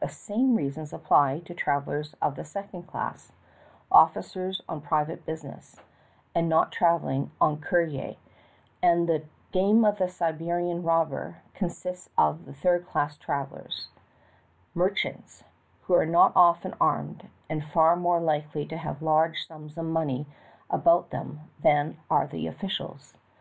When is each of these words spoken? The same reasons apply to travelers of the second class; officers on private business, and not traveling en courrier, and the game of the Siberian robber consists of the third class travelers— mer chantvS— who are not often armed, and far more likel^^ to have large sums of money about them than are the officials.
The 0.00 0.08
same 0.08 0.54
reasons 0.54 0.92
apply 0.92 1.40
to 1.40 1.52
travelers 1.52 2.14
of 2.22 2.36
the 2.36 2.44
second 2.44 2.84
class; 2.84 3.32
officers 3.90 4.62
on 4.68 4.82
private 4.82 5.26
business, 5.26 5.80
and 6.32 6.48
not 6.48 6.70
traveling 6.70 7.32
en 7.42 7.60
courrier, 7.60 8.14
and 8.80 9.08
the 9.08 9.24
game 9.50 9.84
of 9.84 9.98
the 9.98 10.08
Siberian 10.08 10.84
robber 10.84 11.42
consists 11.54 12.08
of 12.16 12.44
the 12.44 12.54
third 12.54 12.86
class 12.86 13.16
travelers— 13.18 13.88
mer 14.76 14.90
chantvS— 14.90 15.42
who 15.86 15.94
are 15.94 16.06
not 16.06 16.30
often 16.36 16.72
armed, 16.80 17.28
and 17.48 17.64
far 17.64 17.96
more 17.96 18.20
likel^^ 18.20 18.68
to 18.68 18.76
have 18.76 19.02
large 19.02 19.44
sums 19.44 19.76
of 19.76 19.86
money 19.86 20.24
about 20.70 21.10
them 21.10 21.40
than 21.64 21.96
are 22.08 22.28
the 22.28 22.46
officials. 22.46 23.14